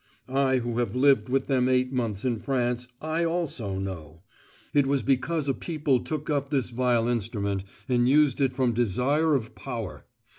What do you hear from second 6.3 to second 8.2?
this vile instrument and